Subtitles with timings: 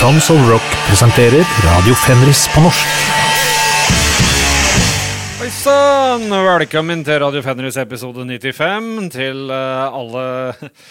[0.00, 2.92] Tons of Rock presenterer Radio Fenris på norsk.
[5.36, 6.24] Hei sann!
[6.32, 9.10] Velkommen til Radio Fenris episode 95.
[9.12, 10.24] Til eh, alle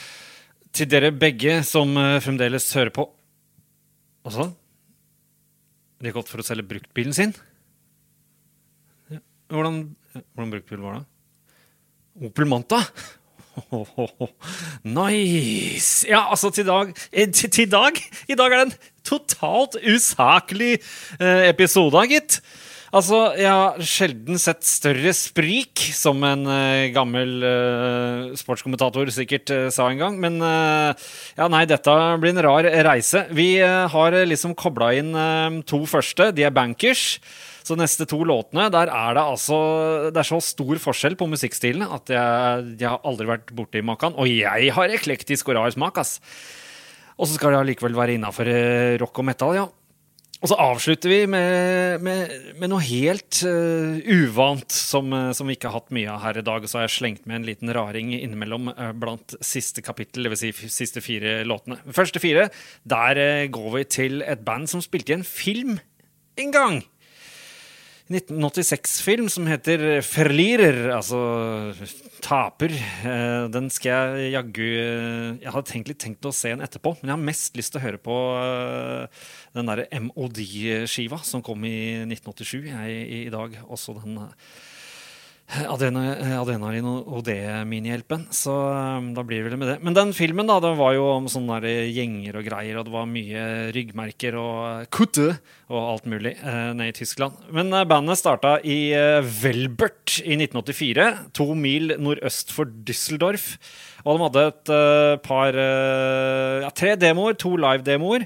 [0.78, 3.08] Til dere begge som eh, fremdeles hører på.
[4.22, 4.54] Hva sa du?
[5.98, 7.34] De har gått for å selge bruktbilen sin?
[9.50, 9.88] Hvordan,
[10.36, 11.08] hvordan bruktbil var det?
[12.30, 12.84] Opel Manta?
[15.00, 16.08] Nice!
[16.10, 18.00] Ja, altså, til dag eh, til, til dag?
[18.30, 18.76] I dag er det en
[19.06, 20.78] totalt usaklig
[21.20, 22.42] eh, episode, gitt.
[22.90, 29.68] Altså, jeg har sjelden sett større sprik, som en uh, gammel uh, sportskommentator sikkert uh,
[29.74, 30.18] sa en gang.
[30.18, 33.28] Men ja, nei, dette blir en rar reise.
[33.36, 35.14] Vi har liksom kobla inn
[35.70, 36.32] to første.
[36.34, 37.20] De er bankers.
[37.70, 39.58] Så neste to låtene, der er det altså
[40.10, 44.18] Det er så stor forskjell på musikkstilene at jeg, jeg har aldri vært borti makan.
[44.18, 46.18] Og jeg har eklektisk og rar smak, ass.
[47.20, 48.50] Og så skal det allikevel være innafor
[49.02, 49.68] rock og metal, ja.
[50.40, 55.58] Og så avslutter vi med, med, med noe helt uh, uvant som, uh, som, vi
[55.58, 56.64] ikke har hatt mye av her i dag.
[56.64, 60.46] Og så har jeg slengt med en liten raring innimellom uh, blant siste kapittel, dvs.
[60.48, 61.82] Si siste fire låtene.
[61.92, 62.48] Første fire,
[62.88, 65.76] der går vi til et band som spilte i en film
[66.40, 66.80] en gang.
[68.10, 71.20] 1986-film som heter Verlierer, altså
[72.26, 72.74] taper.
[73.06, 77.12] Eh, den skal jeg jaggu eh, Jeg hadde egentlig tenkt å se den etterpå, men
[77.12, 82.02] jeg har mest lyst til å høre på eh, den derre MOD-skiva som kom i
[82.08, 83.60] 1987 jeg, i dag.
[83.70, 84.18] Også den
[85.50, 88.28] Adrenalin og D-minihjelpen.
[88.36, 89.78] Så um, da blir det vel med det.
[89.86, 91.58] Men den filmen da, den var jo om sånne
[91.90, 95.32] gjenger og greier, og det var mye ryggmerker og kutte
[95.70, 97.42] og alt mulig eh, nede i Tyskland.
[97.54, 98.94] Men eh, bandet starta i
[99.42, 103.56] Welbert i 1984, to mil nordøst for Düsseldorf.
[104.06, 108.26] Og de hadde et uh, par uh, ja, Tre demoer, to live-demoer.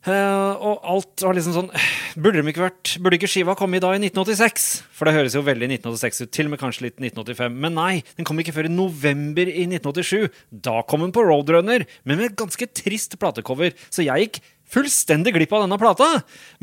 [0.00, 1.66] Uh, og alt var liksom sånn
[2.24, 4.68] Burde, ikke, vært, burde ikke skiva komme i dag i 1986?
[4.96, 6.30] For det høres jo veldig 1986 ut.
[6.34, 7.58] Til og med kanskje litt 1985.
[7.66, 10.40] Men nei, den kom ikke før i november i 1987.
[10.64, 13.76] Da kom den på Roadrunner, men med et ganske trist platecover.
[13.92, 14.40] Så jeg gikk
[14.70, 16.08] fullstendig glipp av denne plata.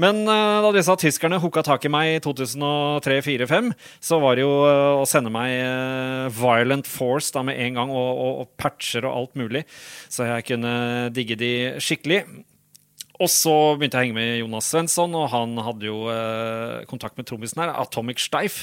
[0.02, 3.72] Men uh, da disse tyskerne hooka tak i meg i 2003-2004-2005,
[4.10, 7.96] så var det jo uh, å sende meg uh, Violent Force da med en gang,
[7.96, 9.64] og, og, og patcher og alt mulig,
[10.12, 10.76] så jeg kunne
[11.16, 11.52] digge de
[11.84, 12.24] skikkelig.
[13.18, 17.18] Og så begynte jeg å henge med Jonas Svensson, og han hadde jo eh, kontakt
[17.18, 18.60] med trommisen her, Atomic Steif,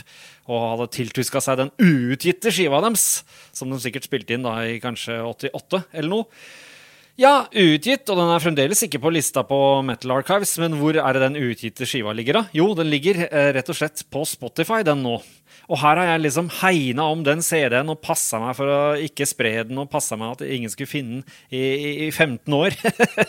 [0.47, 3.25] og hadde tiltuska seg den uutgitte skiva deres,
[3.57, 6.45] som de sikkert spilte inn da i kanskje 88 eller noe.
[7.15, 11.15] Ja, utgitt, og den er fremdeles ikke på lista på Metal Archives, men hvor er
[11.15, 12.43] det den utgitte skiva ligger, da?
[12.55, 15.21] Jo, den ligger eh, rett og slett på Spotify, den nå.
[15.69, 19.27] Og her har jeg liksom hegna om den CD-en og passa meg for å ikke
[19.29, 22.77] spre den, og passa meg at ingen skulle finne den i, i, i 15 år.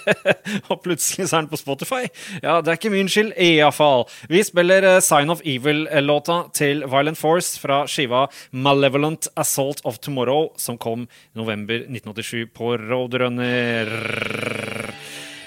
[0.70, 2.04] og plutselig så er den på Spotify.
[2.42, 4.06] Ja, det er ikke min skyld, iallfall.
[4.32, 10.52] Vi spiller uh, Sign of Evil-låta til Violent Force fra skiva Malevolent Assault of Tomorrow,
[10.62, 13.88] som kom november 1987 på Roadrunner.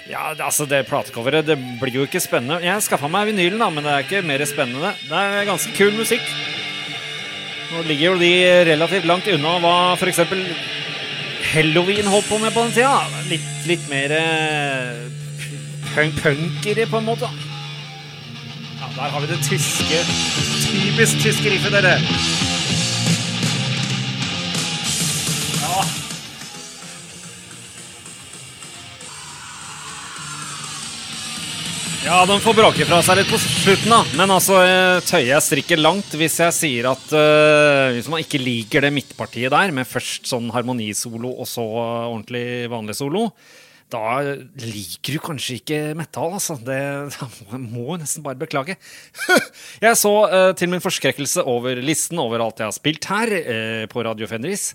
[0.09, 2.63] Ja, altså Det platecoveret det blir jo ikke spennende.
[2.65, 4.95] Jeg skaffa meg vinylen, da, men det er ikke mer spennende.
[5.05, 6.25] Det er ganske kul musikk.
[7.69, 8.31] Nå ligger jo de
[8.65, 10.23] relativt langt unna hva f.eks.
[11.51, 12.95] Halloween holdt på med på den tida.
[13.29, 15.05] Litt, litt mer eh,
[15.93, 17.29] punk punkere, på en måte.
[18.79, 20.01] Ja, Der har vi det tyske
[20.65, 21.97] Typisk tyske riffet, dere.
[32.09, 33.99] Ja, den får bråke fra seg litt på slutten, da.
[34.17, 34.55] Men altså,
[35.05, 39.53] tøyer jeg strikker langt hvis jeg sier at uh, hvis man ikke liker det midtpartiet
[39.53, 43.27] der, med først sånn harmonisolo og så ordentlig vanlig solo,
[43.93, 46.57] da liker du kanskje ikke metal, altså.
[46.65, 46.79] Det
[47.13, 48.79] jeg må nesten bare beklage.
[49.85, 53.85] jeg så uh, til min forskrekkelse over listen over alt jeg har spilt her uh,
[53.93, 54.71] på Radio Fenris.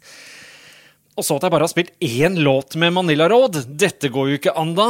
[1.19, 3.59] Og så at jeg bare har spilt én låt med Manila Road.
[3.67, 4.89] Dette går jo ikke an, da.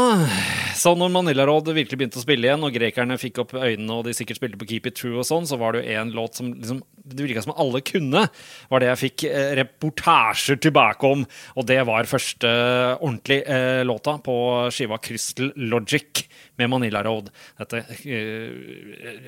[0.84, 4.04] Så når Manila Road virkelig begynte å spille igjen, og grekerne fikk opp øynene, og
[4.04, 6.36] de sikkert spilte på Keep It True og sånn, så var det jo én låt
[6.36, 8.26] som liksom, det virka som alle kunne.
[8.68, 11.24] Var det jeg fikk eh, reportasjer tilbake om.
[11.56, 12.52] Og det var første
[12.98, 14.36] ordentlig eh, låta på
[14.76, 16.26] skiva Crystal Logic
[16.60, 17.32] med Manila Road.
[17.62, 19.24] Dette eh,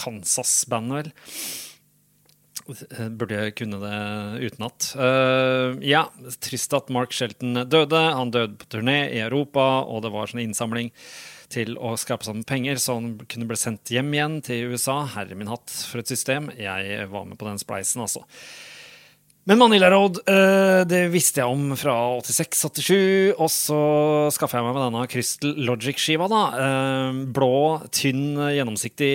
[0.00, 1.14] Kansas-bandet, vel.
[2.66, 4.88] Burde jeg kunne det utenat.
[4.98, 6.06] Uh, ja,
[6.42, 8.00] trist at Mark Shelton døde.
[8.16, 10.90] Han døde på turné i Europa, og det var sånn innsamling
[11.52, 15.04] til å skape sammen penger, så han kunne bli sendt hjem igjen til USA.
[15.14, 16.50] Herre min hatt for et system.
[16.58, 18.24] Jeg var med på den spleisen, altså.
[19.46, 23.76] Men Manila Road eh, det visste jeg om fra 86-87, og så
[24.34, 26.26] skaffa jeg meg med denne Crystal Logic-skiva.
[26.32, 26.40] da.
[26.64, 27.60] Eh, blå,
[27.94, 29.12] tynn, gjennomsiktig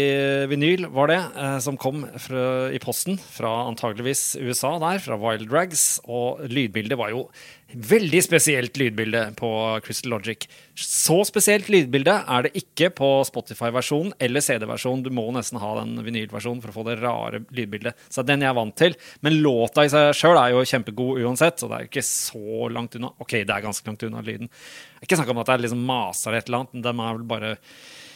[0.47, 5.51] vinyl var det, eh, som kom fra, i posten fra antageligvis USA der, fra Wild
[5.51, 5.99] Rags.
[6.07, 7.25] Og lydbildet var jo
[7.71, 9.49] Veldig spesielt lydbilde på
[9.85, 10.47] Crystal Logic.
[10.75, 15.05] Så spesielt lydbilde er det ikke på Spotify-versjonen eller CD-versjonen.
[15.05, 18.07] Du må nesten ha den vinylversjonen for å få det rare lydbildet.
[18.11, 18.97] Så den jeg er vant til.
[19.23, 22.99] Men låta i seg sjøl er jo kjempegod uansett, så det er ikke så langt
[22.99, 23.13] unna.
[23.23, 24.51] Ok, det er ganske langt unna lyden.
[24.51, 26.75] Det er ikke snakk om at det er liksom maser et eller annet.
[26.75, 27.55] men den er vel bare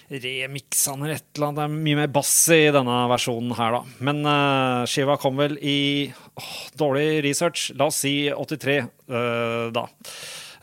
[0.09, 1.57] remiksa eller et eller annet.
[1.57, 3.97] Det er mye mer bass i denne versjonen her, da.
[4.05, 5.77] Men uh, skiva kom vel i
[6.11, 7.71] oh, dårlig research.
[7.79, 9.87] La oss si 83, uh, eh, da.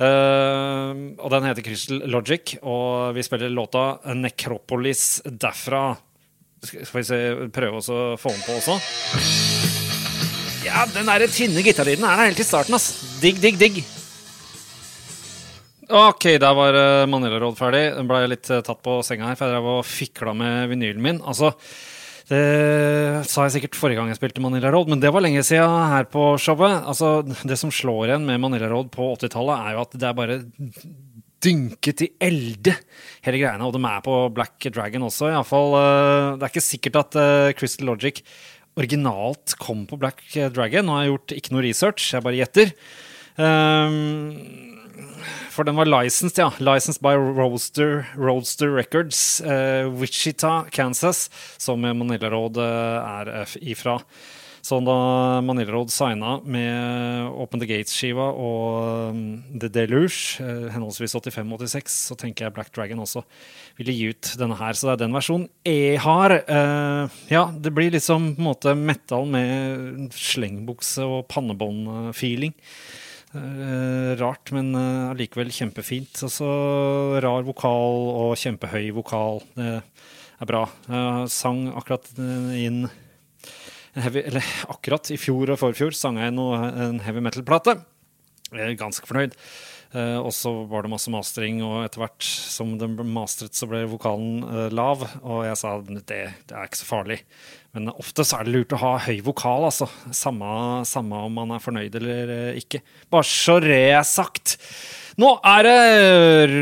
[0.03, 5.91] Uh, og den heter Crystal Logic, og vi spiller låta Necropolis derfra.
[6.63, 7.23] Skal vi se,
[7.55, 8.79] prøve å få den på også?
[10.63, 12.95] Ja, den der tynne gitarlyden er der helt i starten, ass.
[13.23, 13.83] Digg, digg, digg.
[15.91, 17.89] Ok, der var uh, Manila Road ferdig.
[17.97, 21.03] Den ble litt uh, tatt på senga her, for jeg drev og fikla med vinylen
[21.03, 21.19] min.
[21.27, 21.51] Altså,
[22.31, 25.91] det sa jeg sikkert forrige gang jeg spilte Manila Road, men det var lenge siden
[25.91, 26.87] her på showet.
[26.87, 30.17] Altså, det som slår igjen med Manila Road på 80-tallet, er jo at det er
[30.21, 30.39] bare
[31.43, 32.77] dynket i elde,
[33.27, 33.67] hele greiene.
[33.67, 35.75] Og de er på Black Dragon også, iallfall.
[35.81, 37.23] Eh, det er ikke sikkert at
[37.59, 38.23] Crystal Logic
[38.79, 40.23] originalt kom på Black
[40.55, 40.87] Dragon.
[40.87, 42.71] Nå har jeg gjort ikke noe research, jeg bare gjetter.
[43.35, 44.71] Um,
[45.53, 46.51] for den var licensed, ja.
[46.59, 51.29] Licensed by Roadster, Roadster Records, uh, Wichita, Kansas,
[51.61, 53.99] som Manila Road uh, er uh, ifra.
[54.63, 54.95] Så da
[55.43, 59.25] Manila Road signa med Open the Gates-skiva og um,
[59.59, 60.39] The Deluge,
[60.71, 63.25] henholdsvis 85 og 86, så tenker jeg Black Dragon også
[63.81, 64.79] ville gi ut denne her.
[64.79, 66.37] Så det er den versjonen jeg har.
[67.27, 72.55] ja, det blir liksom på en måte metal med slengbukse og pannebånd-feeling.
[73.33, 76.21] Uh, rart, men uh, allikevel kjempefint.
[76.27, 76.49] Altså,
[77.25, 79.41] rar vokal og kjempehøy vokal.
[79.57, 80.67] Det er bra.
[80.89, 82.85] Jeg sang akkurat uh, inn
[83.97, 87.79] heavy, Eller akkurat i fjor og forfjor sang jeg en heavy metal-plate.
[88.53, 89.37] Ganske fornøyd.
[89.93, 93.85] Uh, og så var det masse mastering, og etter hvert som den mastret, så ble
[93.91, 95.05] vokalen lav.
[95.23, 97.23] Og jeg sa det, det er ikke så farlig.
[97.73, 99.89] Men ofte så er det lurt å ha høy vokal, altså.
[100.13, 100.49] Samme,
[100.89, 102.83] samme om man er fornøyd eller eh, ikke.
[103.13, 104.59] Bare så det sagt.
[105.21, 106.53] Nå er det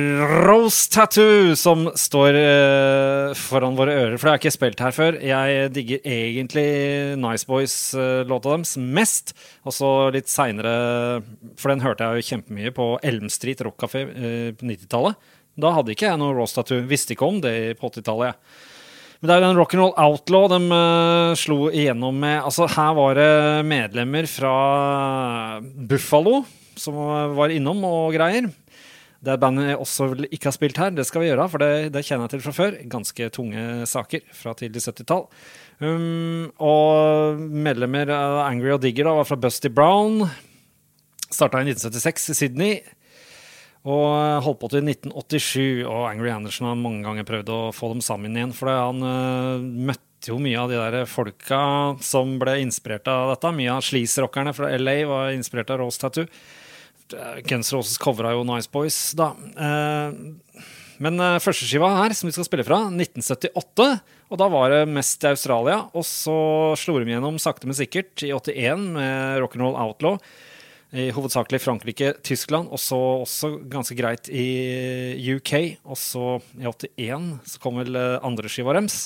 [0.48, 4.96] Rose Tattoo som står uh, foran våre ører, for det har jeg ikke spilt her
[4.96, 5.18] før.
[5.22, 6.64] Jeg digger egentlig
[7.22, 9.36] Nice Boys-låta uh, deres mest.
[9.62, 11.22] Og så litt seinere,
[11.60, 15.30] for den hørte jeg jo kjempemye på Elm Street Rock Café uh, på 90-tallet.
[15.60, 16.82] Da hadde ikke jeg noe Rose Tattoo.
[16.90, 18.32] Visste ikke om det på 80-tallet.
[18.32, 18.66] jeg.
[19.20, 23.20] Men det er jo den Rock'n'Roll Outlaw de uh, slo igjennom med Altså, her var
[23.20, 23.34] det
[23.68, 24.54] medlemmer fra
[25.60, 26.40] Buffalo
[26.80, 26.96] som
[27.36, 28.50] var innom og greier.
[29.20, 30.92] Det bandet jeg også ikke har spilt her.
[30.96, 32.76] Det skal vi gjøre, for det, det kjenner jeg til fra før.
[32.88, 35.26] Ganske tunge saker fra tidlig 70-tall.
[35.80, 40.22] Um, og medlemmer av Angry og Digger da, var fra Busty Brown.
[41.28, 42.78] Starta i 1976 i Sydney.
[43.88, 48.00] Og holdt på til 1987, og Angry Anderson har mange ganger prøvd å få dem
[48.04, 48.56] sammen igjen.
[48.56, 51.60] For han uh, møtte jo mye av de der folka
[52.04, 53.52] som ble inspirert av dette.
[53.56, 56.28] Mye av sleaze-rockerne fra LA var inspirert av Rose Tattoo.
[57.48, 59.32] Guns Roses covra jo Nice Boys, da.
[59.56, 60.62] Uh,
[61.00, 63.88] men uh, førsteskiva her, som vi skal spille fra, 1978.
[64.30, 65.82] Og da var det mest i Australia.
[65.96, 66.36] Og så
[66.78, 70.20] slo de gjennom sakte, men sikkert i 81 med Rock'n'Roll Outlaw
[70.90, 75.52] i hovedsakelig Frankrike, Tyskland, og så også ganske greit i UK.
[75.86, 76.24] Og så
[76.58, 79.04] i 81 så kom vel andreskiva andre skiva deres.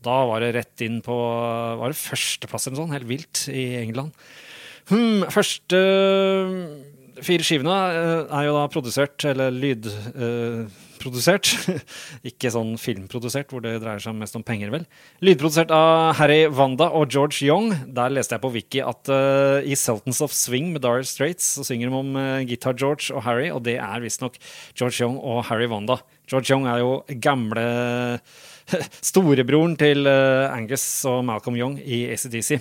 [0.00, 2.94] Da var det rett inn på Var det førsteplass eller sånn?
[2.96, 4.16] Helt vilt i England.
[4.88, 5.80] Hmm, første
[7.24, 11.50] fire skivene eh, er jo da produsert, eller lydprodusert.
[11.72, 11.80] Eh,
[12.30, 14.84] ikke sånn filmprodusert, hvor det dreier seg mest om penger, vel.
[15.24, 17.72] Lydprodusert av Harry Wanda og George Young.
[17.96, 21.66] Der leste jeg på Wiki at uh, i Sultans of Swing med Dire Straits så
[21.66, 24.38] synger de om uh, Guitar George og Harry, og det er visstnok
[24.74, 26.00] George Young og Harry Wanda.
[26.30, 27.64] George Young er jo gamle
[29.10, 32.60] storebroren til uh, Angus og Malcolm Young i ACDC.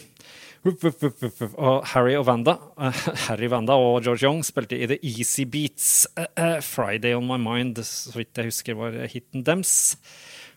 [0.65, 2.57] Og Harry og Wanda
[3.27, 6.07] Harry Wanda og George Young spilte i The Easy Beats.
[6.17, 9.95] Uh, uh, Friday On My Mind, så vidt jeg husker, var hiten dems.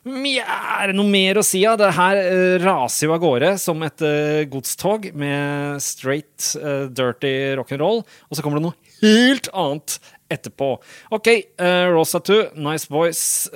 [0.03, 1.61] Ja, er det noe mer å si?
[1.63, 1.77] Ja?
[1.79, 2.19] Det her
[2.65, 4.03] raser jo av gårde som et
[4.51, 6.57] godstog med straight,
[6.91, 8.03] dirty rock'n'roll.
[8.03, 10.01] Og så kommer det noe helt annet
[10.33, 10.75] etterpå.
[11.15, 11.31] OK,
[11.63, 13.47] uh, Rosa 2, Nice Boys.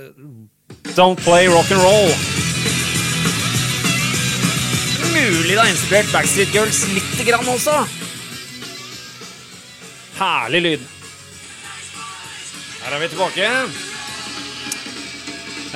[0.95, 2.96] don't play rock'n'roll
[5.17, 7.75] mulig det har inspirert Backstreet Girls lite grann også.
[10.17, 10.87] Herlig lyd.
[12.85, 13.51] Her er vi tilbake.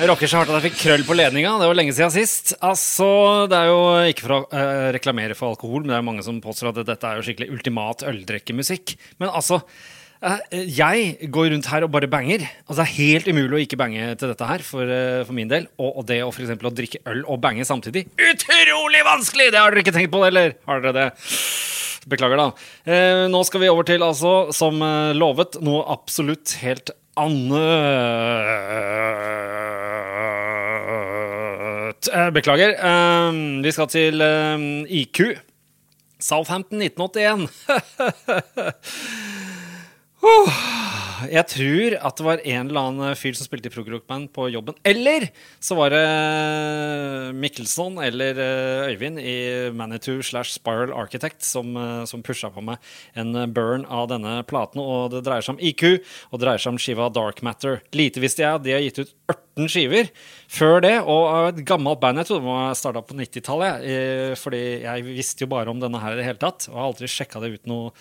[0.01, 1.51] Jeg rocker så hardt at jeg fikk krøll på ledninga.
[1.61, 2.55] Det var lenge siden sist.
[2.63, 6.07] Altså, Det er jo ikke for å eh, reklamere for alkohol, men det er jo
[6.07, 8.95] mange som påstår at dette er jo skikkelig ultimat øldrikkemusikk.
[9.21, 9.59] Men altså,
[10.21, 12.43] jeg går rundt her og bare banger.
[12.67, 15.49] Altså, det er helt umulig å ikke bange til dette her, for, eh, for min
[15.49, 15.65] del.
[15.81, 19.49] Og, og det å for eksempel å drikke øl og bange samtidig Utrolig vanskelig!
[19.53, 20.53] Det har dere ikke tenkt på, eller?
[20.69, 21.07] Har dere det?
[22.09, 22.51] Beklager, da.
[22.85, 27.57] Eh, nå skal vi over til, altså, som eh, lovet, noe absolutt helt annet.
[32.13, 32.71] Eh, Beklager.
[32.77, 33.31] Eh,
[33.65, 34.57] vi skal til eh,
[35.01, 35.17] IQ.
[36.21, 37.49] Southampton 1981.
[40.21, 40.49] Oh,
[41.31, 44.75] Jeg tror at det var en eller annen fyr som spilte i progrockband på jobben.
[44.85, 45.27] Eller
[45.61, 46.01] så var det
[47.37, 49.35] Mikkelson eller eh, Øyvind i
[49.73, 52.77] Manitou slash Spiral Architect som, eh, som pusha på meg
[53.17, 54.81] en burn av denne platen.
[54.81, 55.85] Og det dreier seg om IQ,
[56.29, 57.81] og det dreier seg om skiva Dark Matter.
[57.97, 60.09] Lite visste jeg at de har gitt ut 18 skiver
[60.49, 62.21] før det, og av et gammelt band.
[62.21, 66.17] Jeg trodde var starta på 90-tallet, eh, fordi jeg visste jo bare om denne her
[66.17, 66.69] i det hele tatt.
[66.69, 67.93] Og har aldri sjekka det ut noe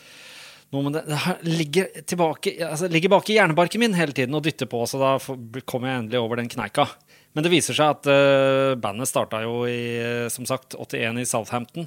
[0.71, 4.37] noe, men det, det her ligger, tilbake, altså, ligger bak i hjernebarken min hele tiden
[4.39, 6.87] og dytter på, så da kommer kom jeg endelig over den kneika.
[7.35, 11.27] Men det viser seg at uh, bandet starta jo i, eh, som sagt, 81 i
[11.31, 11.87] Southampton.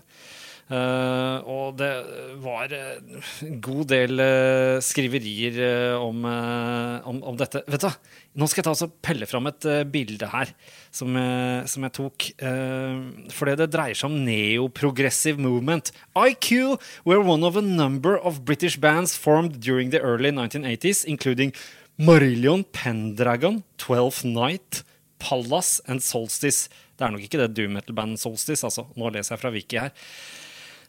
[0.71, 1.89] Eh, og det
[2.39, 7.63] var eh, en god del eh, skriverier om, om, om dette.
[7.67, 7.89] Vet du?
[8.39, 10.53] Nå skal jeg ta og pelle fram et bilde her
[10.89, 11.13] som,
[11.69, 12.29] som jeg tok.
[13.37, 15.91] Fordi det dreier seg om neo-progressive movement.
[16.17, 21.53] IQ were one of a number of British bands formed during the early 1980s, including
[22.01, 24.81] Marillion, Pendragon, Twelfth Night,
[25.19, 26.71] Pallas and Solstice.
[26.97, 28.87] Det er nok ikke det doom metal-bandet Solstice, altså.
[28.97, 29.93] Nå leser jeg fra Wiki her.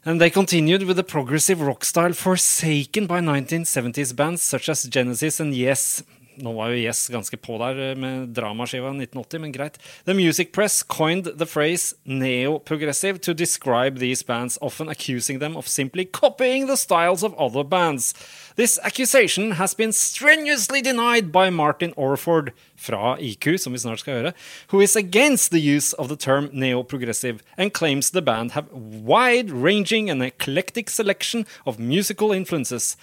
[0.07, 5.39] And they continued with the progressive rock style forsaken by 1970s bands such as Genesis
[5.39, 6.03] and Yes.
[6.37, 9.77] Nå var jo Yes ganske på der eh, med dramaskiva 1980, men greit.
[10.05, 15.67] The Music Press coined the phrase neo-progressive to describe these bands, often accusing them of
[15.67, 18.13] simply copying the styles of other bands.
[18.55, 24.13] This accusation has been strenuously denied by Martin Orford fra IQ, som vi snart skal
[24.13, 24.33] høre,
[24.71, 30.09] who is against the use of the term neo-progressive and claims the band have wide-ranging
[30.09, 32.97] and eclectic selection of musical influences.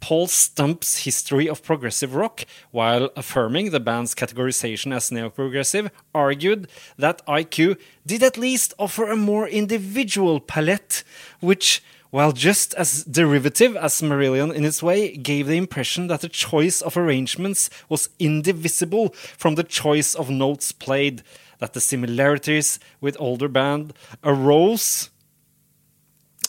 [0.00, 6.68] Paul Stump's history of progressive rock, while affirming the band's categorization as neo progressive, argued
[6.96, 11.02] that IQ did at least offer a more individual palette,
[11.40, 16.28] which, while just as derivative as Marillion in its way, gave the impression that the
[16.28, 21.22] choice of arrangements was indivisible from the choice of notes played,
[21.58, 25.10] that the similarities with older band arose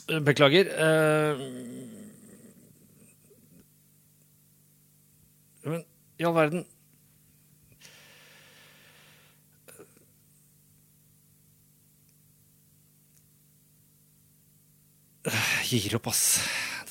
[0.07, 0.65] Beklager.
[0.69, 2.06] eh,
[6.19, 6.65] i all verden
[15.67, 16.47] Gir opp, ass.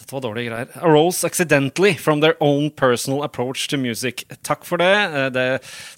[0.06, 0.68] Dette var dårlige greier.
[0.86, 4.22] Arose accidentally from their own personal approach to music.
[4.46, 4.86] Takk for det.
[4.86, 5.46] Eh, Det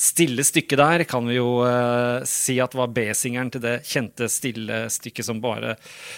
[0.00, 4.87] stille stykket der kan vi jo uh, si at var B-singeren til det kjente stille
[4.88, 5.75] stykket som bare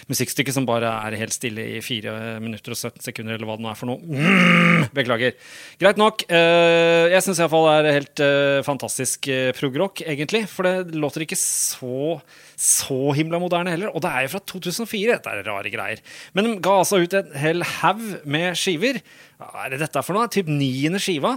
[0.06, 3.66] Musikkstykket som bare er helt stille i 4 minutter og 17 sekunder, eller hva det
[3.66, 3.98] nå er for noe.
[4.06, 5.34] Mm, beklager.
[5.82, 6.22] Greit nok.
[6.30, 10.44] Uh, jeg syns iallfall det er helt uh, fantastisk eh, progrock, egentlig.
[10.52, 12.22] For det låter ikke så
[12.60, 13.88] så himla moderne heller.
[13.94, 15.14] Og det er jo fra 2004.
[15.14, 16.02] Dette er rare greier.
[16.36, 19.02] Men de ga altså ut en hel haug med skiver.
[19.40, 20.30] Hva er det dette for noe?
[20.32, 21.36] Typ niende skiva.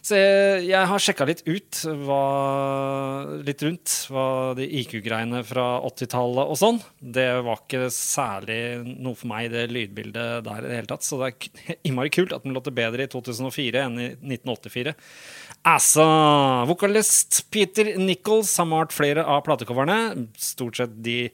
[0.00, 2.20] Så jeg, jeg har sjekka litt ut hva,
[3.44, 4.24] litt rundt hva
[4.56, 6.80] de IQ-greiene fra 80-tallet og sånn.
[7.00, 8.60] Det var ikke særlig
[8.94, 11.04] noe for meg, det lydbildet der i det hele tatt.
[11.04, 14.96] Så det er innmari kult at den låter bedre i 2004 enn i 1984.
[15.68, 16.08] Altså,
[16.70, 20.30] vokalist Peter Nichols har malt flere av platecoverne.
[20.40, 21.26] Stort sett de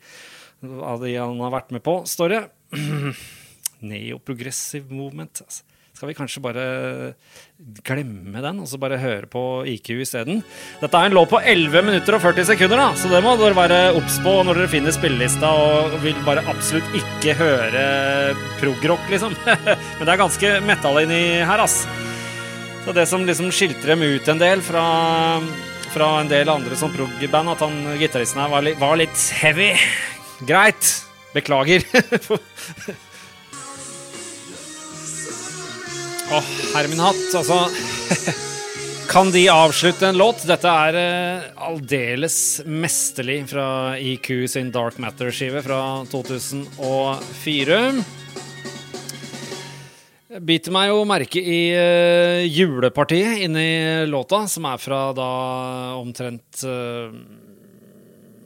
[0.66, 2.46] av de han har vært med på, står det.
[3.84, 5.42] Neo-progressive movement.
[5.44, 5.64] Altså.
[5.96, 6.64] Skal vi kanskje bare
[7.86, 9.42] glemme den, og så bare høre på
[9.72, 10.42] IQ isteden?
[10.82, 13.56] Dette er en låt på 11 minutter og 40 sekunder, da, så det må dere
[13.56, 17.86] være obs på når dere finner spillelista og vil bare absolutt ikke høre
[18.60, 19.38] progrock, liksom.
[19.96, 21.78] Men det er ganske metal inni her, ass.
[22.84, 24.84] Så det som liksom skilte dem ut en del fra,
[25.96, 29.72] fra en del andre som prog-band, at han gitaristen her var, litt, var litt heavy.
[30.44, 30.92] Greit.
[31.32, 31.88] Beklager.
[36.26, 37.56] Åh, herre min hatt, altså.
[39.12, 40.42] Kan de avslutte en låt?
[40.48, 45.78] Dette er eh, aldeles mesterlig fra EQ sin Dark Matter-skive fra
[46.10, 47.78] 2004.
[50.50, 55.30] biter meg jo merke i uh, julepartiet inni låta, som er fra da
[55.96, 57.14] omtrent uh,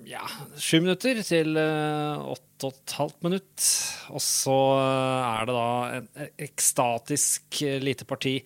[0.06, 0.22] ja,
[0.54, 3.66] sju minutter til uh, åtte og et halvt minutt.
[4.14, 8.38] Og så er det da en ekstatisk lite parti.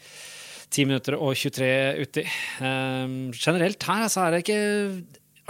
[0.75, 1.69] 10 minutter og 23
[2.03, 2.25] uti.
[3.39, 4.63] generelt her så er det ikke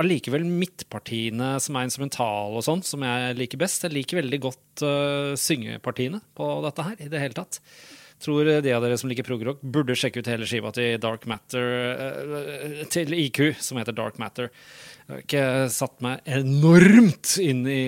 [0.03, 3.87] allikevel midtpartiene som er instrumentale og sånn, som jeg liker best.
[3.87, 7.61] Jeg liker veldig godt uh, syngepartiene på dette her i det hele tatt.
[8.25, 11.71] Tror de av dere som liker progrock, burde sjekke ut hele skiva til Dark Matter,
[11.95, 14.51] uh, til IQ, som heter Dark Matter.
[15.05, 17.81] Jeg har ikke satt meg enormt inn i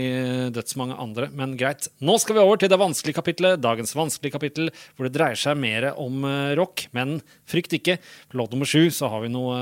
[0.52, 1.86] dødsmange andre, men greit.
[2.04, 5.56] Nå skal vi over til det vanskelige kapitlet, dagens vanskelige kapittel, hvor det dreier seg
[5.56, 6.84] mer om uh, rock.
[6.92, 7.96] Men frykt ikke,
[8.28, 9.56] på låt nummer sju så har vi noe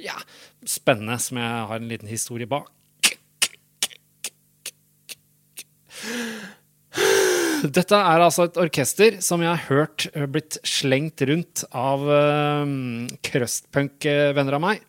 [0.00, 0.16] ja,
[0.64, 2.72] spennende som jeg har en liten historie bak.
[7.60, 12.64] Dette er altså et orkester som jeg har hørt blitt slengt rundt av uh,
[13.28, 14.86] crustpunk-venner av meg.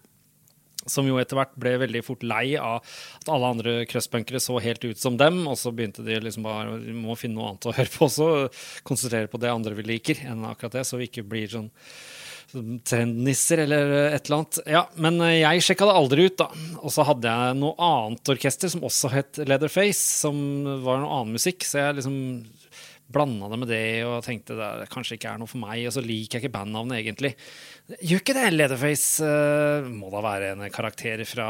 [0.89, 2.79] Som jo etter hvert ble veldig fort lei av
[3.19, 5.43] at alle andre crustpunkere så helt ut som dem.
[5.49, 8.31] Og så begynte de liksom bare vi må finne noe annet å høre på også.
[8.87, 10.87] Konsentrere på det andre vi liker, enn akkurat det.
[10.89, 11.69] Så vi ikke blir sånn
[12.51, 14.57] trendnisser eller et eller annet.
[14.67, 16.49] Ja, Men jeg sjekka det aldri ut, da.
[16.81, 20.35] Og så hadde jeg noe annet orkester som også het Leatherface, som
[20.83, 21.63] var noe annen musikk.
[21.67, 22.17] Så jeg liksom
[23.13, 25.83] blanda det med det og tenkte det kanskje ikke er noe for meg.
[25.87, 27.33] Og så liker jeg ikke bandnavnet egentlig.
[27.99, 29.25] Gjør ikke det, Leatherface.
[29.25, 31.47] Uh, må da være en karakter fra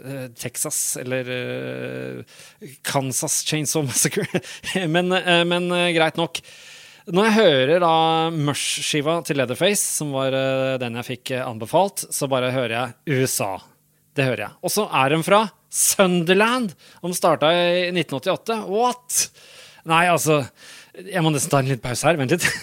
[0.00, 2.36] uh, Texas eller uh,
[2.86, 4.26] Kansas Chainsaw Massacre.
[4.94, 5.14] men,
[5.50, 6.42] men greit nok.
[7.10, 7.94] Når jeg hører da
[8.34, 10.36] Mush-skiva til Leatherface, som var
[10.78, 13.56] den jeg fikk anbefalt, så bare hører jeg USA.
[14.14, 14.58] Det hører jeg.
[14.62, 16.74] Og så er de fra Sunderland!
[17.02, 18.58] De starta i 1988.
[18.66, 19.18] What?!
[19.88, 20.42] Nei, altså
[21.06, 22.18] Jeg må nesten ta en liten pause her.
[22.20, 22.46] Vent litt.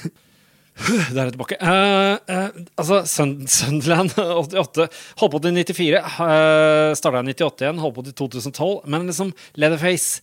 [0.77, 1.57] Der er jeg tilbake.
[1.57, 4.85] Uh, altså, Sunderland 88
[5.21, 6.03] holdt på til 94.
[6.19, 8.85] Uh, Starta i 98 igjen, holdt på til 2012.
[8.85, 10.21] Men liksom Leatherface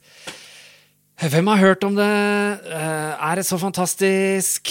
[1.15, 2.05] hvem har hørt om det?
[2.05, 4.71] Eh, er det så fantastisk?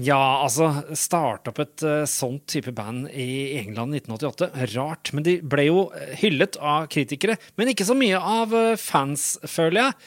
[0.00, 4.48] Ja, altså Starte opp et uh, sånt type band i England 1988.
[4.72, 5.12] Rart.
[5.12, 7.36] Men de ble jo eh, hyllet av kritikere.
[7.60, 9.98] Men ikke så mye av fans, føler jeg.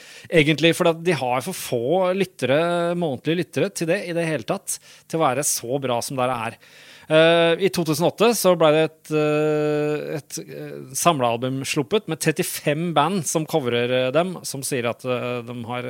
[0.42, 1.86] Egentlig, for de har for få
[2.18, 4.80] lyttere, månedlige lyttere til det i det hele tatt.
[5.06, 6.60] Til å være så bra som det er.
[7.06, 13.22] Uh, I 2008 så ble det et, uh, et uh, samlealbum sluppet med 35 band
[13.30, 15.90] som coverer dem, som sier at de har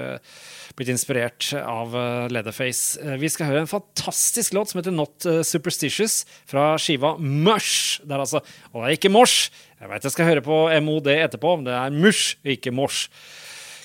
[0.76, 1.94] blitt inspirert av
[2.32, 3.00] Leatherface.
[3.22, 8.02] vi skal høre en fantastisk låt som heter Not Superstitious, fra skiva Mush.
[8.04, 9.54] Det er altså, og det er ikke Mosh.
[9.80, 13.08] Jeg veit jeg skal høre på MOD etterpå, men det er Mush, ikke Mosh.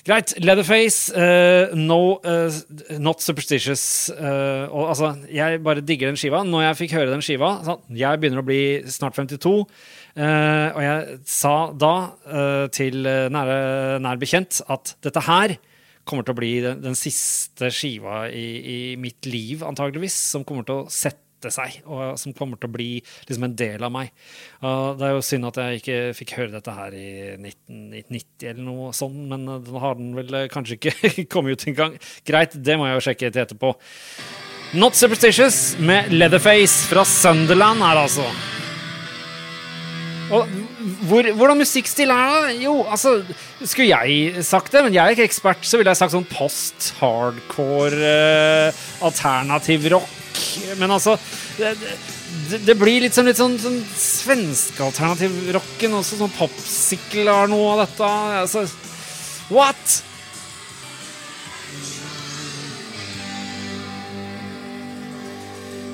[0.05, 0.33] Greit.
[0.41, 2.49] Leatherface, uh, no, uh,
[2.97, 4.09] not superstitious.
[4.09, 6.41] Uh, og, altså, jeg bare digger den skiva.
[6.47, 9.57] Når jeg fikk høre den skiva sånn, Jeg begynner å bli snart 52.
[10.11, 11.93] og jeg sa da
[12.75, 15.53] til nære nær bekjent at dette her
[16.03, 20.67] kommer til å bli den, den siste skiva i, i, mitt liv, antageligvis, som kommer
[20.67, 22.89] til å sette seg, og som kommer til å bli
[23.25, 24.13] liksom en del av meg.
[24.61, 28.63] Uh, det er jo synd at jeg ikke fikk høre dette her i 1990 eller
[28.67, 31.97] noe sånt, men uh, den har den vel uh, kanskje ikke kommet ut engang.
[32.27, 33.73] Greit, det må jeg jo sjekke til etterpå.
[34.77, 38.29] Not Superstitious med Leatherface fra Sunderland her, altså.
[40.31, 40.47] Og
[41.09, 42.63] hvor, hvordan musikkstil er det?
[42.63, 43.17] Jo, altså
[43.63, 47.99] Skulle jeg sagt det, men jeg er ikke ekspert, så ville jeg sagt sånn post-hardcore,
[47.99, 50.20] uh, alternativ rock
[50.79, 51.17] men altså
[51.57, 51.73] det,
[52.65, 56.19] det, blir litt, sånn, litt sånn, sånn svenskealternativ rocken også.
[56.21, 58.13] Sånn Popsicle har noe av dette.
[58.45, 58.65] Altså,
[59.51, 59.99] what?!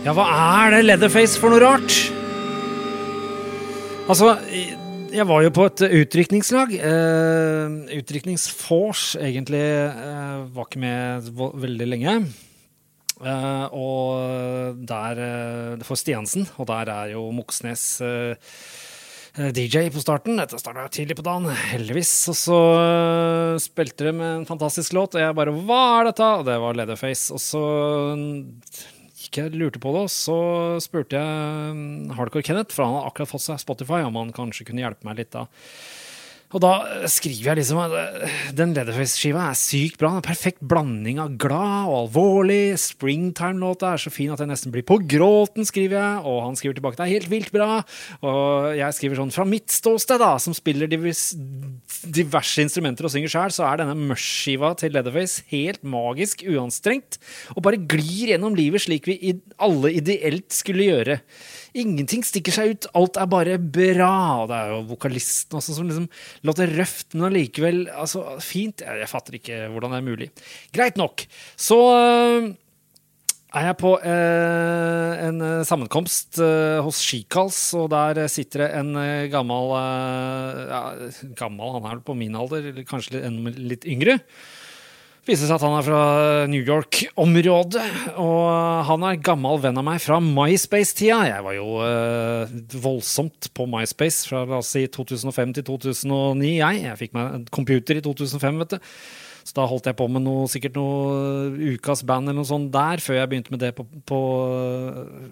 [0.07, 1.95] Ja, hva er det Leatherface for noe rart?
[4.07, 4.37] Altså,
[5.11, 6.71] jeg var jo på et utrykningslag.
[6.79, 9.63] Uh, Utrykningsforce, egentlig.
[9.91, 12.13] Uh, var ikke med veldig lenge.
[13.17, 18.35] Uh, og der uh, for Stiansen, og der er jo Moxnes uh,
[19.53, 20.37] DJ på starten.
[20.37, 22.11] Dette starta tidlig på dagen, heldigvis.
[22.33, 22.59] Og så
[23.61, 26.29] spilte de med en fantastisk låt, og jeg bare Hva er dette?
[26.39, 27.33] Og det var Leatherface.
[27.33, 27.63] Og så
[29.17, 30.39] gikk jeg lurte på det, og så
[30.83, 34.85] spurte jeg Hardcore Kenneth, for han hadde akkurat fått seg Spotify, om han kanskje kunne
[34.85, 35.47] hjelpe meg litt da.
[36.55, 36.71] Og da
[37.11, 40.13] skriver jeg liksom at eh, den Leatherface-skiva er sykt bra.
[40.15, 42.77] En perfekt blanding av glad og alvorlig.
[42.79, 46.21] Springtime-låta er så fin at jeg nesten blir på gråten, skriver jeg.
[46.23, 47.81] Og han skriver tilbake det er helt vilt bra.
[48.23, 51.33] Og jeg skriver sånn fra mitt ståsted, da, som spiller divers,
[52.15, 57.19] diverse instrumenter og synger sjøl, så er denne Mush-skiva til Leatherface helt magisk uanstrengt.
[57.57, 61.19] Og bare glir gjennom livet slik vi alle ideelt skulle gjøre.
[61.77, 64.45] Ingenting stikker seg ut, alt er bare bra.
[64.49, 66.07] Det er jo vokalisten også som liksom
[66.47, 68.81] låter røft, men allikevel altså, fint.
[68.81, 70.29] Jeg, jeg, fatter ikke hvordan det er mulig.
[70.73, 71.25] Greit nok.
[71.53, 72.49] Så uh,
[73.53, 76.41] er jeg på uh, en uh, sammenkomst
[76.83, 78.93] hos Skikals, og der sitter det en
[79.33, 80.83] gammel ja,
[81.37, 84.17] Gammel, han er på min alder, eller kanskje litt, litt yngre
[85.27, 86.01] viser seg at han er fra
[86.51, 87.83] New York-området.
[88.21, 91.21] Og han er gammel venn av meg fra MySpace-tida.
[91.29, 96.51] Jeg var jo uh, voldsomt på MySpace fra la oss si 2005 til 2009.
[96.57, 98.91] Jeg, jeg fikk meg en computer i 2005, vet du.
[99.47, 102.99] Så da holdt jeg på med noe, sikkert noe ukas band eller noe sånt der,
[102.99, 104.19] før jeg begynte med det på, på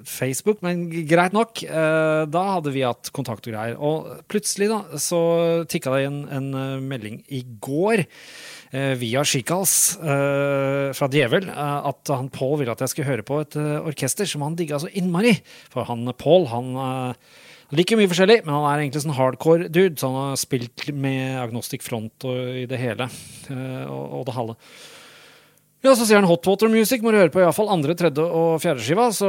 [0.07, 0.61] Facebook.
[0.63, 1.59] Men greit nok.
[1.67, 3.75] Eh, da hadde vi hatt kontakt og greier.
[3.75, 5.19] Og plutselig da, så
[5.67, 8.05] tikka det inn en, en melding i går
[8.64, 8.64] Eh,
[8.99, 13.39] via Skikals eh, fra Djevel eh, at han Paul ville at jeg skulle høre på
[13.43, 15.35] et orkester som han digga så innmari.
[15.73, 16.73] For han Paul han
[17.75, 19.95] liker mye forskjellig, men han er egentlig sånn hardcore dude.
[19.99, 23.09] Så han har spilt med Agnostic Front og i det hele
[23.89, 24.57] og det halve.
[25.85, 28.55] Ja, Så sier han Hot Water Music, må du høre på iallfall andre, tredje og
[28.63, 29.03] fjerde skiva.
[29.13, 29.27] Så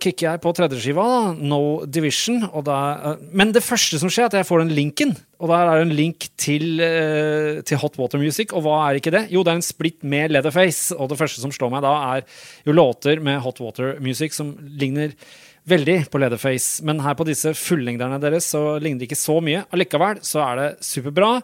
[0.00, 1.04] kicker jeg på tredje skiva,
[1.36, 2.46] No Division.
[2.64, 5.12] Da, uh, men det første som skjer, er at jeg får den linken.
[5.36, 8.56] Og der er det en link til, uh, til, Hot Water Music.
[8.56, 9.26] Og hva er ikke det?
[9.34, 10.96] Jo, det er en splitt med Leatherface.
[10.96, 12.24] Og det første som slår meg da, er
[12.64, 15.12] jo låter med Hot Water Music som ligner
[15.68, 16.86] veldig på Leatherface.
[16.88, 19.66] Men her på disse fullengderne deres så ligner det ikke så mye.
[19.76, 21.34] Allikevel så er det superbra.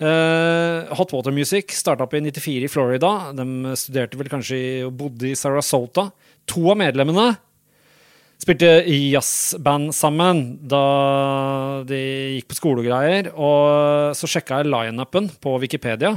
[0.00, 3.10] Uh, Hot Water Music starta opp i 94 i Florida.
[3.36, 6.08] De studerte vel kanskje og bodde i Sarasota.
[6.50, 7.28] To av medlemmene
[8.42, 10.82] spilte jazzband sammen da
[11.88, 12.00] de
[12.36, 13.30] gikk på skolegreier.
[13.38, 16.16] Og så sjekka jeg lineupen på Wikipedia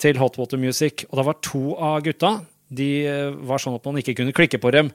[0.00, 2.38] til Hot Water Music, og da var to av gutta
[2.72, 3.04] De
[3.44, 4.88] var sånn at man ikke kunne klikke på dem.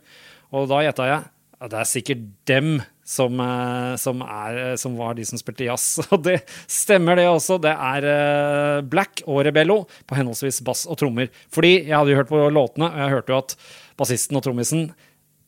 [0.55, 1.35] Og da gjetta jeg
[1.65, 2.75] ja, det er sikkert dem
[3.06, 5.97] som, eh, som, er, eh, som, var de som spilte jazz.
[6.13, 7.58] Og det stemmer, det også.
[7.62, 11.32] Det er eh, Black og Rebello på henholdsvis bass og trommer.
[11.54, 13.58] Fordi jeg hadde jo hørt på låtene, og jeg hørte jo at
[13.97, 14.88] bassisten og trommisen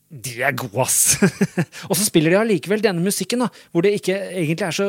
[0.08, 1.18] de er gode, ass!
[1.90, 4.86] og så spiller de allikevel denne musikken, da, hvor det ikke egentlig er så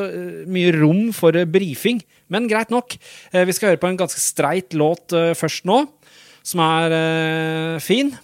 [0.48, 2.00] mye rom for brifing.
[2.32, 2.96] Men greit nok.
[3.34, 5.82] Vi skal høre på en ganske streit låt først nå,
[6.40, 6.96] som er
[7.84, 8.14] fin.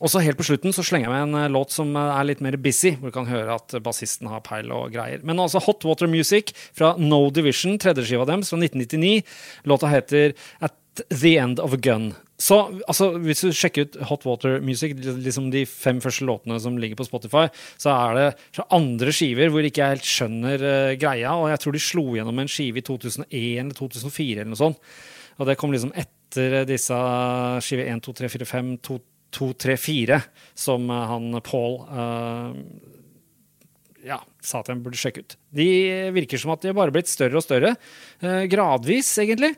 [0.00, 2.28] Og så helt på slutten så slenger jeg med en eh, låt som eh, er
[2.28, 5.20] litt mer busy, hvor du kan høre at bassisten har peil og greier.
[5.26, 9.20] Men altså Hot Water Music fra No Division, tredjeskiva deres fra 1999.
[9.68, 10.32] Låta heter
[10.64, 10.76] At
[11.08, 12.12] The End of a Gun.
[12.40, 12.56] Så
[12.88, 16.96] altså, hvis du sjekker ut Hot Water Music, liksom de fem første låtene som ligger
[16.96, 17.44] på Spotify,
[17.80, 21.34] så er det fra andre skiver hvor ikke jeg helt skjønner uh, greia.
[21.36, 24.80] Og jeg tror de slo gjennom en skive i 2001 eller 2004 eller noe sånt.
[25.36, 26.96] Og det kom liksom etter disse
[27.64, 28.98] skive 1, 2, 3, 4, 5, 2,
[29.36, 30.20] 2, 3, 4,
[30.58, 32.52] som eh, han Paul uh,
[34.06, 35.36] ja, sa at jeg burde sjekke ut.
[35.54, 35.66] De
[36.16, 37.74] virker som at de har bare blitt større og større.
[38.22, 39.54] Uh, gradvis, egentlig.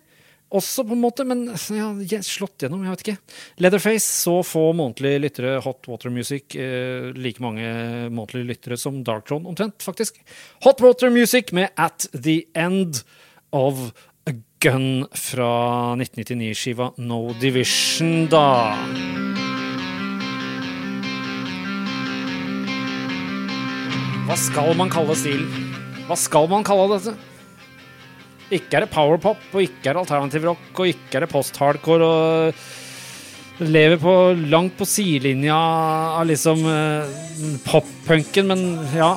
[0.53, 1.89] Også på en måte, men ja,
[2.27, 3.37] slått gjennom, jeg vet ikke.
[3.65, 5.55] Leatherface, så få månedlige lyttere.
[5.65, 7.65] Hot Water Music, uh, like mange
[8.13, 10.21] månedlige lyttere som Dark Throne, omtrent, faktisk.
[10.67, 13.05] Hot Water Music med At The End
[13.53, 13.93] of
[14.29, 15.51] A Gun fra
[15.97, 19.22] 1999-skiva No Division, da.
[24.23, 25.49] Hva skal man kalle stilen?
[26.07, 27.17] Hva skal man kalle dette?
[28.53, 32.07] Ikke er det powerpop, og ikke er det alternativ rock, og ikke er det post-hardcore
[32.07, 34.15] og lever på,
[34.53, 35.57] langt på sidelinja
[36.21, 37.13] av liksom eh,
[37.67, 39.13] pop-punken, men ja.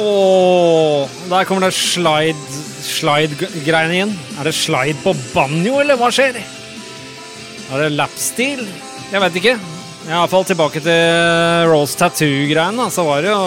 [0.00, 2.36] Ååå, der kommer det slide
[2.84, 4.16] slide-greiene igjen.
[4.38, 6.40] Er det slide på banjo, eller hva skjer?
[6.40, 8.66] Er det lapstil?
[9.10, 9.60] Jeg vet ikke.
[10.08, 12.86] Iallfall tilbake til Rolls Tattoo-greiene.
[12.88, 13.40] Så var det jo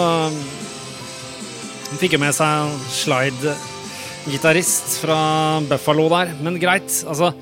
[1.90, 5.18] Han fikk jo med seg slide-gitarist fra
[5.66, 6.30] Buffalo der.
[6.46, 6.86] Men greit.
[7.10, 7.32] Altså,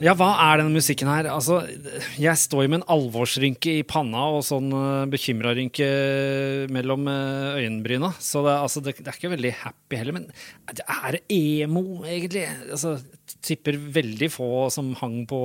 [0.00, 1.28] ja, hva er denne musikken her?
[1.32, 1.62] Altså,
[2.20, 5.88] jeg står jo med en alvorsrynke i panna og sånn uh, bekymra rynke
[6.72, 8.12] mellom uh, øyenbryna.
[8.20, 10.16] Så det, altså, det, det, er ikke veldig happy heller.
[10.16, 10.24] Men
[10.68, 12.46] er det emo, egentlig?
[12.70, 12.96] Altså,
[13.44, 15.42] tipper veldig få som hang på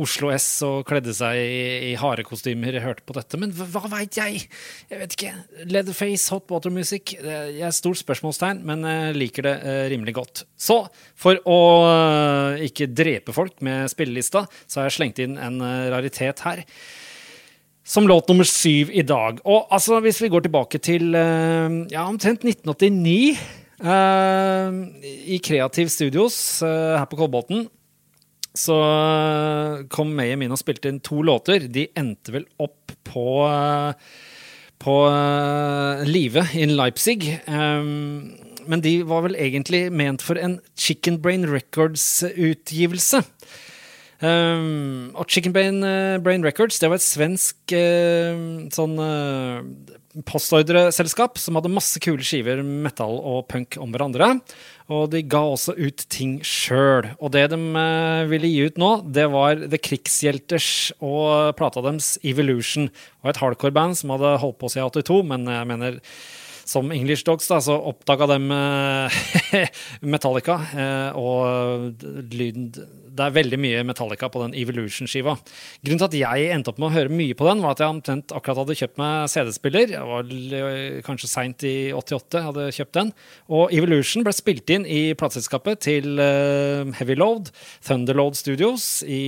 [0.00, 3.40] Oslo S og kledde seg i, i harekostymer, hørte på dette.
[3.40, 4.44] Men hva, hva veit jeg?
[4.90, 5.34] Jeg vet ikke.
[5.70, 7.14] Leatherface, hot water music.
[7.20, 10.44] Jeg er stort spørsmålstegn, men jeg liker det eh, rimelig godt.
[10.58, 10.82] Så
[11.18, 15.88] for å eh, ikke drepe folk med spillelista, så har jeg slengt inn en eh,
[15.92, 16.64] raritet her
[17.90, 19.40] som låt nummer syv i dag.
[19.48, 26.98] Og altså, hvis vi går tilbake til ja, omtrent 1989 Uh, I Kreativ Studios uh,
[26.98, 27.64] her på Kolbotn
[28.56, 31.64] så uh, kom Mayhem inn og spilte inn to låter.
[31.70, 33.24] De endte vel opp på
[34.80, 34.94] på
[36.08, 37.34] Live in Leipzig.
[37.44, 38.32] Um,
[38.64, 43.20] men de var vel egentlig ment for en Chicken Brain Records-utgivelse.
[44.24, 45.84] Um, og Chicken Brain,
[46.24, 47.76] Brain, Records det var et svensk
[48.72, 48.96] sånn
[50.26, 54.32] postordreselskap som hadde masse kule skiver metal og punk om hverandre.
[54.90, 57.12] Og de ga også ut ting sjøl.
[57.22, 62.16] Og det de eh, ville gi ut nå, det var The Krigshjelters og plata deres
[62.26, 62.90] Evolution.
[63.22, 66.00] Og et hardcore-band som hadde holdt på siden 82, men jeg mener
[66.70, 69.22] som English Dogs da, så oppdaga dem eh,
[70.12, 70.58] Metallica.
[70.74, 72.70] Eh, og lyden
[73.16, 75.34] Det er veldig mye Metallica på den Evolution-skiva.
[75.82, 77.94] Grunnen til at jeg endte opp med å høre mye på den, var at jeg
[77.94, 79.94] omtrent akkurat hadde kjøpt meg CD-spiller.
[79.96, 83.12] Jeg var eh, kanskje seint i 88 jeg hadde kjøpt den.
[83.50, 86.22] Og Evolution ble spilt inn i plateselskapet til
[87.00, 87.50] Heavy Load,
[87.86, 89.22] Thunderload Studios, i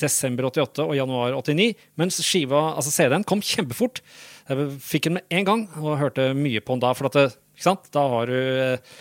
[0.00, 4.02] desember 88 og januar 89, mens skiva, altså CD-en kom kjempefort.
[4.48, 6.92] Jeg fikk den med en gang og hørte mye på den da.
[6.98, 7.30] For det,
[7.94, 8.94] da har du eh,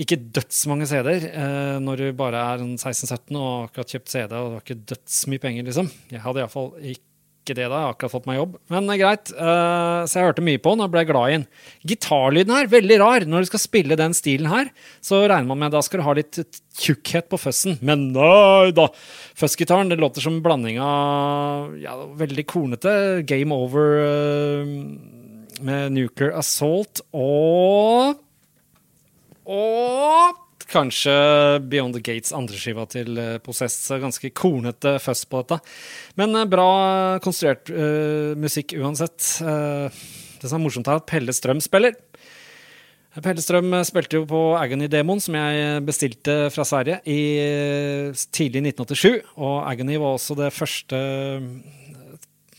[0.00, 4.56] ikke dødsmange CD-er eh, når du bare er 16-17 og akkurat kjøpt CD og du
[4.56, 5.90] har ikke dødsmye penger, liksom.
[6.10, 8.56] Jeg hadde iallfall ikke det da, jeg har akkurat fått meg jobb.
[8.72, 9.30] Men eh, greit.
[9.30, 11.46] Eh, så jeg hørte mye på den og ble glad i den.
[11.92, 13.28] Gitarlyden her, veldig rar.
[13.28, 14.72] Når du skal spille den stilen her,
[15.04, 16.40] så regner man med da skal du ha litt
[16.80, 17.78] tjukkhet på føssen.
[17.84, 18.88] Men nei da!
[19.38, 22.96] Fuzzgitaren det låter som blanding av ja, veldig kornete
[23.28, 24.74] Game Over uh,
[25.64, 28.23] med Nuclear Assault og
[29.44, 31.14] Og kanskje
[31.68, 33.76] Beyond the Gates andreskiva til eh, Possess.
[34.00, 35.60] Ganske kornete fuzz på dette.
[36.20, 36.68] Men eh, bra
[37.24, 39.20] konstruert uh, musikk uansett.
[39.44, 39.88] Uh,
[40.40, 41.96] det som er morsomt, er at Pelle Strøm spiller.
[43.22, 47.20] Pelle Strøm spilte jo på Agony Demon, som jeg bestilte fra Sverige i
[48.34, 49.20] tidlig 1987.
[49.38, 50.98] Og Agony var også det første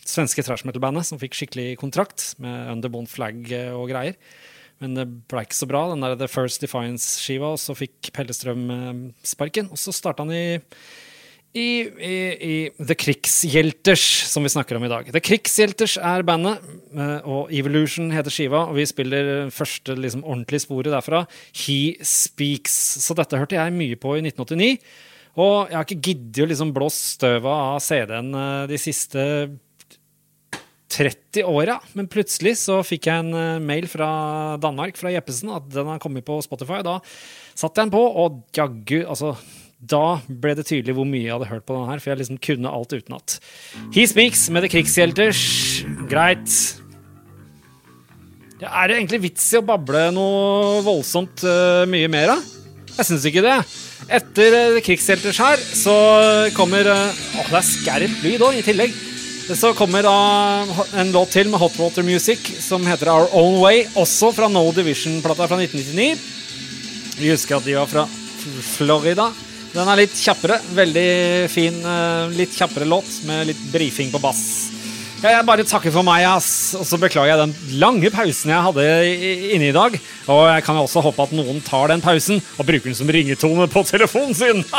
[0.05, 3.41] svenske trash metal-bandet som fikk skikkelig kontrakt med underbond, Flag
[3.75, 4.15] og greier.
[4.83, 8.69] Men det ble ikke så bra, den der The First Defiance-skiva, og så fikk Pellestrøm
[8.73, 8.93] eh,
[9.25, 9.71] sparken.
[9.71, 10.59] Og så starta han i,
[11.55, 15.09] i, i, i The Krigshjelters, som vi snakker om i dag.
[15.15, 18.65] The Krigshjelters er bandet, eh, og Evolution heter skiva.
[18.67, 21.23] Og vi spiller første liksom, ordentlige sporet derfra,
[21.63, 22.75] He Speaks.
[23.05, 24.73] Så dette hørte jeg mye på i 1989.
[25.35, 29.23] Og jeg har ikke giddet å liksom blåse støvet av CD-en eh, de siste
[30.95, 31.77] 30 år, ja.
[31.97, 34.07] Men plutselig så fikk jeg en eh, mail fra
[34.61, 36.81] Danmark, fra Jeppesen, at den har kommet på Spotify.
[36.85, 36.99] Da
[37.53, 39.35] satte jeg den på, og jaggu, altså
[39.75, 42.39] Da ble det tydelig hvor mye jeg hadde hørt på den her, for jeg liksom
[42.41, 43.37] kunne alt utenat.
[43.93, 45.43] He Speaks med The Krigshjelters.
[46.09, 46.49] Greit.
[48.61, 52.37] Ja, er det egentlig vits i å bable noe voldsomt uh, mye mer, da?
[52.95, 53.57] Jeg syns ikke det.
[54.15, 55.95] Etter uh, Krigshjelters her, så
[56.55, 58.95] kommer Å, uh, det er skerp lyd òg, i tillegg.
[59.53, 60.65] Så kommer da
[60.97, 64.63] en låt til med Hot Water Music som heter Our Own Way, også fra No
[64.73, 66.15] Division-plata fra 1999.
[67.19, 68.07] Vi husker at de var fra
[68.73, 69.27] Florida.
[69.75, 70.57] Den er litt kjappere.
[70.73, 71.09] Veldig
[71.53, 74.41] fin, eh, litt kjappere låt med litt brifing på bass.
[75.21, 76.73] Jeg bare takker for meg, ass.
[76.79, 78.87] Og så beklager jeg den lange pausen jeg hadde
[79.53, 79.93] inne i dag.
[80.25, 83.69] Og jeg kan også håpe at noen tar den pausen og bruker den som ringetone
[83.69, 84.65] på telefonen sin.